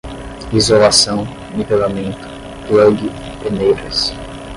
[0.51, 2.17] isolação, nivelamento,
[2.67, 2.97] plug,
[3.43, 4.11] peneiras